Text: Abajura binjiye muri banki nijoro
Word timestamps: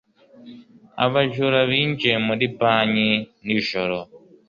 Abajura 1.05 1.59
binjiye 1.69 2.15
muri 2.27 2.45
banki 2.59 3.11
nijoro 3.45 3.97